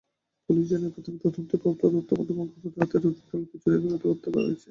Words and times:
Police 0.49 0.65
জানায়, 0.69 0.91
প্রাথমিক 0.91 1.19
তদন্তে 1.23 1.55
প্রাপ্ত 1.57 1.81
তথ্যমতে, 1.85 2.31
মঙ্গলবার 2.33 2.71
রাতে 2.77 2.95
রফিকুলকে 2.97 3.55
ছুরিকাঘাতে 3.63 4.05
হত্যা 4.09 4.29
করা 4.31 4.45
হয়েছে। 4.45 4.59